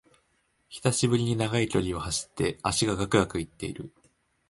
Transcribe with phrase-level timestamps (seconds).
[0.67, 3.93] 久しぶりに長い距離を走って脚がガクガクいってる